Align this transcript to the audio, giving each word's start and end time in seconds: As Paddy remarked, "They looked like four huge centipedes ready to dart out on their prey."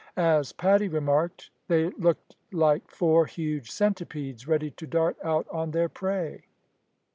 As 0.17 0.51
Paddy 0.51 0.87
remarked, 0.87 1.51
"They 1.67 1.91
looked 1.91 2.35
like 2.51 2.89
four 2.89 3.27
huge 3.27 3.69
centipedes 3.69 4.47
ready 4.47 4.71
to 4.71 4.87
dart 4.87 5.15
out 5.23 5.47
on 5.51 5.69
their 5.69 5.89
prey." 5.89 6.45